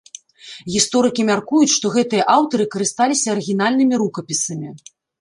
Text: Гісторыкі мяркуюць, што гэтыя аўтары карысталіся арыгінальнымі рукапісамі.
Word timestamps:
Гісторыкі 0.75 1.21
мяркуюць, 1.29 1.69
што 1.77 1.93
гэтыя 1.97 2.23
аўтары 2.39 2.69
карысталіся 2.75 3.27
арыгінальнымі 3.37 3.95
рукапісамі. 4.05 4.69